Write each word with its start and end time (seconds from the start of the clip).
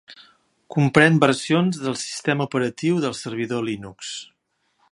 Comprèn 0.75 1.19
versions 1.23 1.77
del 1.83 1.99
sistema 2.05 2.47
operatiu 2.49 2.97
del 3.05 3.15
servidor 3.21 3.63
Linux 3.69 4.15